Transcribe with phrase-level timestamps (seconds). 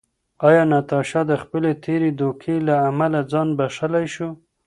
[0.47, 4.29] ایا ناتاشا د خپلې تېرې دوکې له امله ځان بښلی شو؟